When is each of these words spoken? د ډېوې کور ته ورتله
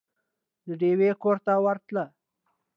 د 0.67 0.69
ډېوې 0.81 1.09
کور 1.23 1.37
ته 1.45 1.53
ورتله 1.65 2.05